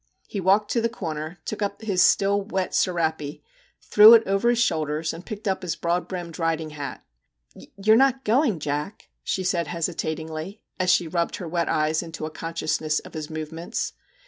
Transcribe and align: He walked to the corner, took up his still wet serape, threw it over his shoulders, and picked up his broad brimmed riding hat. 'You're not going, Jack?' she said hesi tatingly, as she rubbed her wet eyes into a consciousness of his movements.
He 0.25 0.39
walked 0.41 0.71
to 0.71 0.81
the 0.81 0.89
corner, 0.89 1.37
took 1.45 1.61
up 1.61 1.83
his 1.83 2.01
still 2.01 2.41
wet 2.41 2.73
serape, 2.73 3.43
threw 3.83 4.15
it 4.15 4.25
over 4.25 4.49
his 4.49 4.57
shoulders, 4.57 5.13
and 5.13 5.23
picked 5.23 5.47
up 5.47 5.61
his 5.61 5.75
broad 5.75 6.07
brimmed 6.07 6.39
riding 6.39 6.71
hat. 6.71 7.05
'You're 7.77 7.95
not 7.95 8.23
going, 8.25 8.57
Jack?' 8.57 9.09
she 9.23 9.43
said 9.43 9.67
hesi 9.67 9.93
tatingly, 9.93 10.59
as 10.79 10.89
she 10.89 11.07
rubbed 11.07 11.35
her 11.35 11.47
wet 11.47 11.69
eyes 11.69 12.01
into 12.01 12.25
a 12.25 12.31
consciousness 12.31 12.97
of 13.01 13.13
his 13.13 13.29
movements. 13.29 13.93